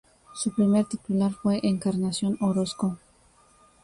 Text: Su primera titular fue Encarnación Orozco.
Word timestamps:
Su 0.33 0.49
primera 0.51 0.83
titular 0.83 1.31
fue 1.31 1.59
Encarnación 1.61 2.35
Orozco. 2.41 2.97